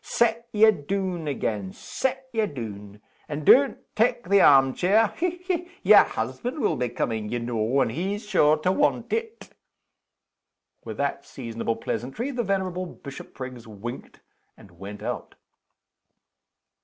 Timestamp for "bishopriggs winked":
12.87-14.21